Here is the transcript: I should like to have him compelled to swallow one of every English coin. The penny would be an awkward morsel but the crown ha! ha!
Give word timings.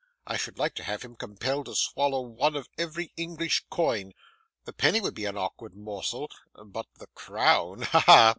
I 0.25 0.35
should 0.35 0.57
like 0.57 0.73
to 0.77 0.83
have 0.83 1.03
him 1.03 1.15
compelled 1.15 1.67
to 1.67 1.75
swallow 1.75 2.21
one 2.21 2.55
of 2.55 2.67
every 2.75 3.13
English 3.17 3.65
coin. 3.69 4.13
The 4.65 4.73
penny 4.73 4.99
would 4.99 5.13
be 5.13 5.25
an 5.25 5.37
awkward 5.37 5.75
morsel 5.75 6.31
but 6.55 6.87
the 6.97 7.05
crown 7.13 7.83
ha! 7.83 7.99
ha! 7.99 8.29